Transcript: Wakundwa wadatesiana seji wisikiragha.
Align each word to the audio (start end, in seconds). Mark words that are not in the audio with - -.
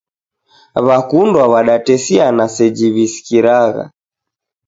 Wakundwa 0.87 1.43
wadatesiana 1.53 2.45
seji 2.55 2.87
wisikiragha. 2.95 3.85